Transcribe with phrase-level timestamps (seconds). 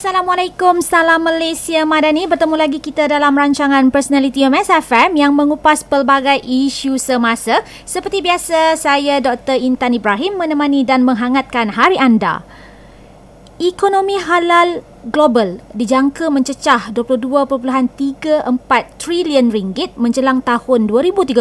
[0.00, 2.24] Assalamualaikum, salam Malaysia Madani.
[2.24, 7.60] Bertemu lagi kita dalam rancangan Personality UMS FM yang mengupas pelbagai isu semasa.
[7.84, 9.60] Seperti biasa, saya Dr.
[9.60, 12.40] Intan Ibrahim menemani dan menghangatkan hari anda.
[13.60, 18.44] Ekonomi halal global dijangka mencecah 22.34
[19.00, 21.40] trilion ringgit menjelang tahun 2030.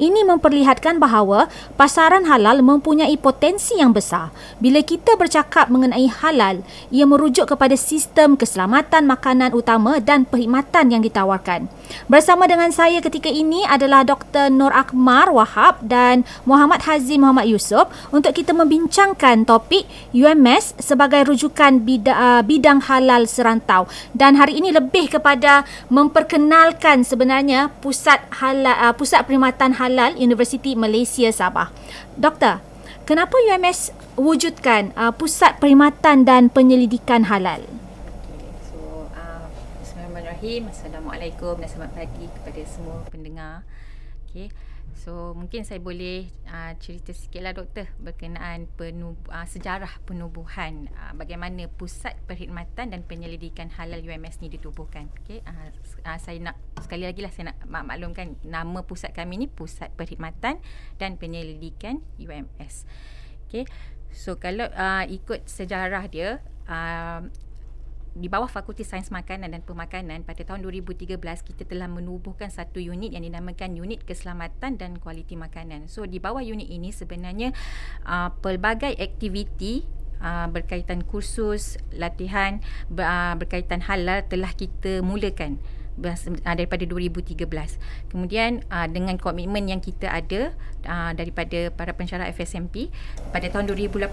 [0.00, 4.32] Ini memperlihatkan bahawa pasaran halal mempunyai potensi yang besar.
[4.62, 11.02] Bila kita bercakap mengenai halal, ia merujuk kepada sistem keselamatan makanan utama dan perkhidmatan yang
[11.04, 11.68] ditawarkan.
[12.06, 14.46] Bersama dengan saya ketika ini adalah Dr.
[14.48, 21.82] Nur Akmar Wahab dan Muhammad Hazim Muhammad Yusof untuk kita membincangkan topik UMS sebagai rujukan
[21.82, 28.94] bidang, bidang bidang halal serantau dan hari ini lebih kepada memperkenalkan sebenarnya pusat halal uh,
[28.94, 31.74] pusat perkhidmatan halal Universiti Malaysia Sabah.
[32.14, 32.62] Doktor,
[33.10, 37.66] kenapa UMS wujudkan uh, pusat perkhidmatan dan penyelidikan halal?
[38.70, 39.50] So, uh.
[39.82, 43.66] Assalamualaikum dan selamat pagi kepada semua pendengar.
[44.30, 44.69] Okay.
[44.94, 51.70] So mungkin saya boleh uh, cerita sikitlah doktor berkenaan penub- uh, sejarah penubuhan uh, bagaimana
[51.72, 55.08] pusat perkhidmatan dan penyelidikan halal UMS ni ditubuhkan.
[55.24, 55.68] Okey, uh,
[56.04, 59.94] uh, saya nak sekali lagi lah saya nak mak- maklumkan nama pusat kami ni Pusat
[59.96, 60.60] Perkhidmatan
[61.00, 62.84] dan Penyelidikan UMS.
[63.48, 63.64] Okey.
[64.10, 67.24] So kalau uh, ikut sejarah dia uh,
[68.14, 73.14] di bawah Fakulti Sains Makanan dan Pemakanan pada tahun 2013 kita telah menubuhkan satu unit
[73.14, 75.86] yang dinamakan Unit Keselamatan dan Kualiti Makanan.
[75.86, 77.54] So di bawah unit ini sebenarnya
[78.02, 79.86] uh, pelbagai aktiviti
[80.18, 82.58] uh, berkaitan kursus, latihan
[82.90, 85.62] ber, uh, berkaitan halal telah kita mulakan
[86.02, 87.46] uh, daripada 2013.
[88.10, 90.50] Kemudian uh, dengan komitmen yang kita ada
[90.82, 92.90] uh, daripada para pensyarah FSMP
[93.30, 94.10] pada tahun 2018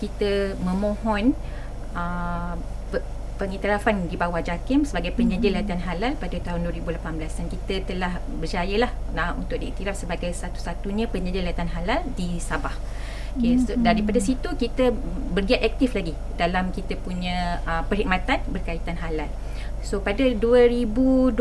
[0.00, 1.36] kita memohon
[1.92, 2.56] uh,
[3.36, 5.60] pengiktirafan di bawah JAKIM sebagai penyedia mm-hmm.
[5.62, 11.06] latihan halal pada tahun 2018 dan kita telah berjaya lah nah, untuk diiktiraf sebagai satu-satunya
[11.12, 12.72] penyedia latihan halal di Sabah.
[13.36, 13.84] Okay, so mm-hmm.
[13.84, 14.96] daripada situ kita
[15.36, 19.28] bergiat aktif lagi dalam kita punya uh, perkhidmatan berkaitan halal.
[19.84, 21.36] So pada 2023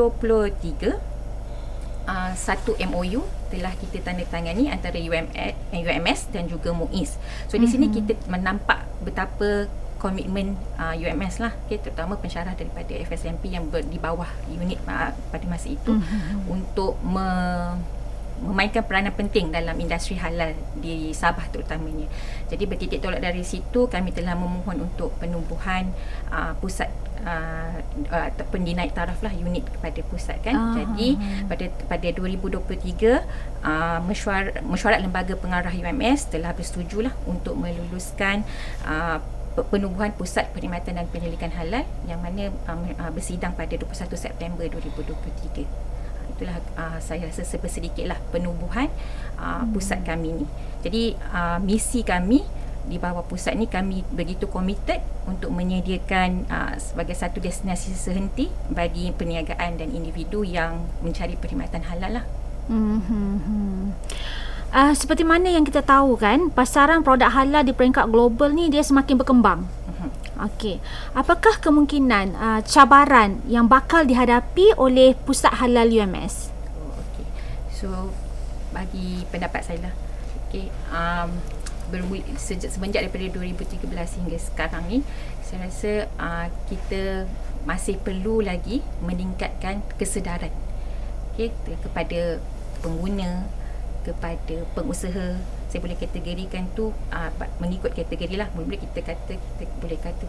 [2.05, 7.15] uh, satu MOU telah kita tanda tangani antara UMS, UMS dan juga MUIS.
[7.47, 8.07] So di sini mm-hmm.
[8.11, 9.71] kita menampak betapa
[10.05, 15.09] komitmen uh, UMS lah okay, terutama pensyarah daripada FSMP yang ber, di bawah unit uh,
[15.33, 16.45] pada masa itu mm-hmm.
[16.45, 17.25] untuk me,
[18.45, 22.05] memainkan peranan penting dalam industri halal di Sabah terutamanya.
[22.51, 25.89] Jadi bertitik tolak dari situ kami telah memohon untuk penubuhan
[26.29, 26.91] uh, pusat
[27.23, 27.79] uh,
[28.11, 30.55] uh, pendinaik taraf lah unit kepada pusat kan.
[30.55, 31.15] Uh, Jadi
[31.47, 32.59] pada pada 2023
[33.63, 38.43] uh, mesyuarat, mesyuarat lembaga pengarah UMS telah bersetujulah untuk meluluskan
[38.83, 39.23] uh,
[39.63, 45.63] penubuhan pusat perkhidmatan dan penyelidikan halal yang mana um, uh, bersidang pada 21 September 2023
[45.63, 48.91] uh, itulah uh, saya rasa sedikitlah penubuhan
[49.39, 49.71] uh, hmm.
[49.71, 50.45] pusat kami ni
[50.83, 52.43] jadi uh, misi kami
[52.85, 59.09] di bawah pusat ni kami begitu komited untuk menyediakan uh, sebagai satu destinasi sehenti bagi
[59.09, 62.25] perniagaan dan individu yang mencari perkhidmatan halal lah.
[62.69, 63.01] Hmm.
[64.75, 68.83] Uh, seperti mana yang kita tahu kan, pasaran produk halal di peringkat global ni dia
[68.83, 69.63] semakin berkembang.
[69.63, 70.09] Mhm.
[70.51, 70.83] Okey.
[71.15, 76.51] Apakah kemungkinan uh, cabaran yang bakal dihadapi oleh pusat halal UMS?
[76.75, 77.23] Oh, okey.
[77.71, 77.87] So
[78.75, 79.95] bagi pendapat saya lah.
[80.43, 81.31] Okey, um
[82.35, 84.99] sejak semenjak daripada 2013 hingga sekarang ni
[85.39, 87.29] saya rasa uh, kita
[87.63, 90.51] masih perlu lagi meningkatkan kesedaran
[91.31, 91.53] okey
[91.85, 92.41] kepada
[92.81, 93.45] pengguna
[94.05, 95.41] kepada pengusaha.
[95.65, 98.47] Saya boleh kategorikan tu uh, mengikut kategori lah.
[98.53, 100.23] Mula kita kata kita boleh kata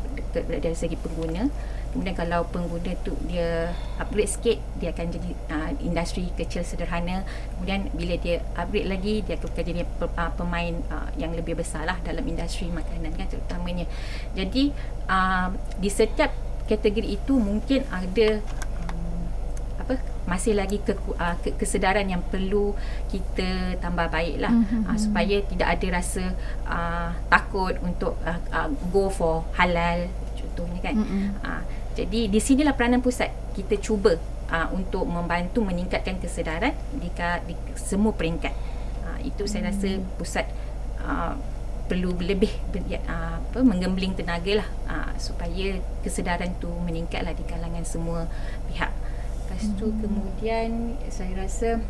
[0.59, 1.47] dari segi pengguna.
[1.93, 3.71] Kemudian kalau pengguna tu dia
[4.01, 7.23] upgrade sikit dia akan jadi uh, industri kecil sederhana.
[7.55, 12.01] Kemudian bila dia upgrade lagi dia akan jadi uh, pemain uh, yang lebih besar lah
[12.03, 13.87] dalam industri makanan kan terutamanya.
[14.35, 14.73] Jadi
[15.07, 16.33] uh, di setiap
[16.67, 18.43] kategori itu mungkin ada
[20.27, 22.75] masih lagi ke, uh, ke, kesedaran yang perlu
[23.09, 24.91] kita tambah baiklah mm-hmm.
[24.91, 26.25] uh, supaya tidak ada rasa
[26.67, 31.27] uh, takut untuk uh, uh, go for halal contohnya kan mm-hmm.
[31.47, 31.63] uh,
[31.95, 34.19] jadi di sinilah peranan pusat kita cuba
[34.51, 37.09] uh, untuk membantu meningkatkan kesedaran di,
[37.47, 38.53] di semua peringkat
[39.07, 39.51] uh, itu mm-hmm.
[39.51, 40.47] saya rasa pusat
[41.07, 41.39] uh,
[41.87, 42.51] perlu lebih
[43.07, 48.27] uh, apa menggembling tenaga lah uh, supaya kesedaran tu meningkatlah di kalangan semua
[48.67, 48.91] pihak
[49.57, 50.01] Lepas tu hmm.
[50.05, 50.69] kemudian
[51.09, 51.81] saya rasa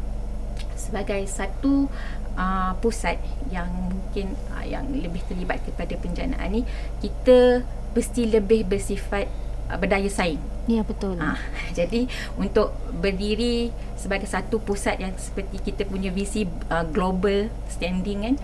[0.78, 1.90] sebagai satu
[2.38, 3.18] uh, pusat
[3.50, 6.62] yang mungkin uh, yang lebih terlibat kepada penjanaan ni
[7.02, 9.26] kita mesti lebih bersifat
[9.66, 10.38] uh, berdaya saing.
[10.70, 11.18] Ya betul.
[11.18, 11.42] Ah,
[11.78, 12.06] jadi
[12.38, 12.70] untuk
[13.02, 18.36] berdiri sebagai satu pusat yang seperti kita punya visi uh, global standing kan.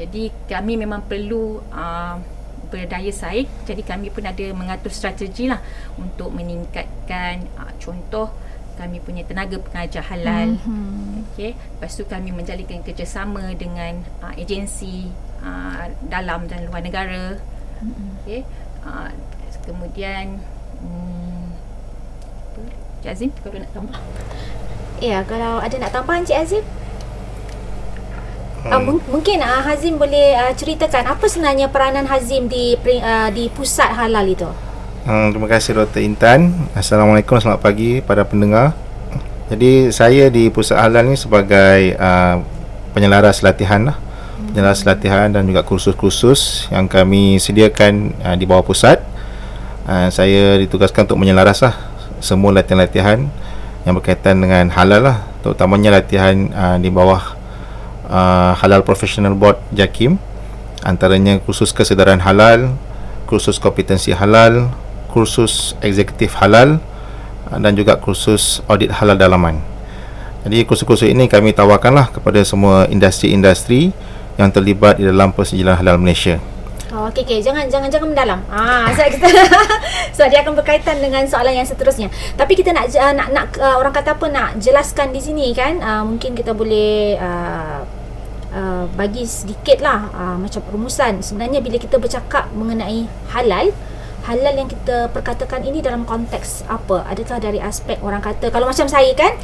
[0.00, 2.16] Jadi kami memang perlu uh,
[2.72, 3.44] berdaya saing.
[3.68, 5.60] Jadi kami pun ada mengatur strategi lah
[6.00, 8.32] untuk meningkatkan uh, contoh
[8.74, 10.56] kami punya tenaga pengajar halal.
[10.56, 11.32] Mm-hmm.
[11.32, 15.08] Okey, lepas tu kami menjalinkan kerjasama dengan uh, agensi
[15.40, 17.36] uh, dalam dan luar negara.
[17.82, 18.08] Mm-hmm.
[18.24, 18.40] Okey.
[18.82, 19.10] Uh,
[19.62, 20.42] kemudian
[20.82, 21.54] um,
[23.02, 24.00] Cik Azim kalau nak tambah.
[25.02, 26.64] Ya, kalau ada nak tambah Cik Azim.
[28.62, 28.70] Hmm.
[28.70, 33.90] Uh, mungkin uh, Hazim boleh uh, ceritakan apa sebenarnya peranan Hazim di uh, di pusat
[33.90, 34.46] halal itu.
[35.02, 35.98] Hmm, terima kasih Dr.
[35.98, 36.54] Intan.
[36.78, 38.70] Assalamualaikum, selamat pagi pada pendengar.
[39.50, 42.38] Jadi saya di pusat halal ni sebagai uh,
[42.94, 43.98] penyelaras latihan lah.
[44.54, 49.02] Penyelaras latihan dan juga kursus-kursus yang kami sediakan uh, di bawah pusat.
[49.90, 51.74] Uh, saya ditugaskan untuk menyelaras lah
[52.22, 53.26] semua latihan-latihan
[53.82, 57.34] yang berkaitan dengan halal lah terutamanya latihan uh, di bawah
[58.06, 60.14] uh, halal professional board JAKIM
[60.86, 62.78] antaranya kursus kesedaran halal
[63.26, 64.70] kursus kompetensi halal
[65.12, 66.80] kursus eksekutif halal
[67.52, 69.60] uh, dan juga kursus audit halal dalaman
[70.42, 73.92] jadi kursus-kursus ini kami tawarkanlah kepada semua industri-industri
[74.40, 76.40] yang terlibat di dalam persijilan halal Malaysia
[76.92, 78.40] Oh, okey okey jangan jangan jangan mendalam.
[78.52, 79.28] Ah sebab kita
[80.16, 82.12] so dia akan berkaitan dengan soalan yang seterusnya.
[82.36, 85.80] Tapi kita nak uh, nak nak uh, orang kata apa nak jelaskan di sini kan
[85.80, 87.80] uh, mungkin kita boleh uh,
[88.52, 91.24] uh, bagi sedikit lah uh, macam perumusan.
[91.24, 93.72] Sebenarnya bila kita bercakap mengenai halal
[94.22, 97.06] halal yang kita perkatakan ini dalam konteks apa?
[97.10, 98.54] Adakah dari aspek orang kata?
[98.54, 99.34] Kalau macam saya kan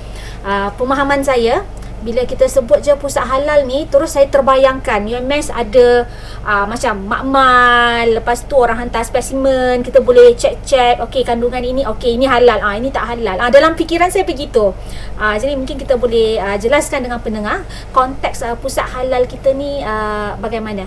[0.46, 1.66] uh, pemahaman saya
[1.98, 6.06] bila kita sebut je pusat halal ni terus saya terbayangkan UMS ada
[6.46, 12.14] uh, macam makmal lepas tu orang hantar spesimen kita boleh check-check okey kandungan ini okey
[12.14, 12.62] ini halal.
[12.62, 13.34] Ah ini tak halal.
[13.42, 14.70] Ah dalam fikiran saya begitu.
[15.18, 19.82] Ah jadi mungkin kita boleh uh, jelaskan dengan pendengar konteks uh, pusat halal kita ni
[19.82, 20.86] uh, bagaimana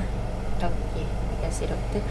[0.63, 2.01] okey terima kasih doktor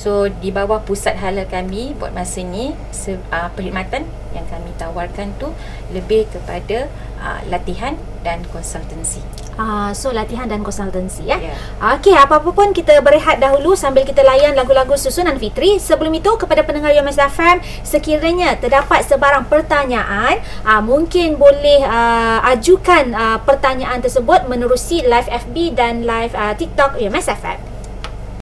[0.00, 5.36] So di bawah pusat halal kami buat masa ni se, uh, perkhidmatan yang kami tawarkan
[5.36, 5.52] tu
[5.92, 6.88] lebih kepada
[7.20, 9.20] uh, latihan dan konsultansi.
[9.60, 11.36] Ah, so latihan dan konsultansi ya.
[11.36, 11.56] Yeah.
[12.00, 15.76] Okey, apa-apa pun kita berehat dahulu sambil kita layan lagu-lagu susunan Fitri.
[15.76, 23.12] Sebelum itu kepada pendengar UMS FM, sekiranya terdapat sebarang pertanyaan, ah, mungkin boleh ah, ajukan
[23.12, 27.69] ah, pertanyaan tersebut menerusi live FB dan live ah, TikTok UMS FM.